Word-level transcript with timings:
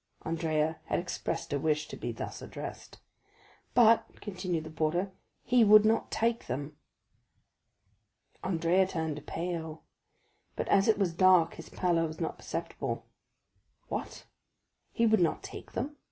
Andrea 0.25 0.79
had 0.85 0.97
expressed 0.97 1.53
a 1.53 1.59
wish 1.59 1.87
to 1.87 1.95
be 1.95 2.11
thus 2.11 2.41
addressed. 2.41 2.97
"But," 3.75 4.19
continued 4.19 4.63
the 4.63 4.71
porter, 4.71 5.11
"he 5.43 5.63
would 5.63 5.85
not 5.85 6.09
take 6.09 6.47
them." 6.47 6.75
Andrea 8.43 8.87
turned 8.87 9.23
pale, 9.27 9.83
but 10.55 10.67
as 10.69 10.87
it 10.87 10.97
was 10.97 11.13
dark 11.13 11.53
his 11.53 11.69
pallor 11.69 12.07
was 12.07 12.19
not 12.19 12.39
perceptible. 12.39 13.05
"What? 13.89 14.25
he 14.91 15.05
would 15.05 15.21
not 15.21 15.43
take 15.43 15.73
them?" 15.73 15.97